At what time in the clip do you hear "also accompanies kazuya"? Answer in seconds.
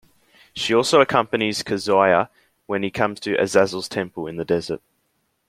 0.73-2.29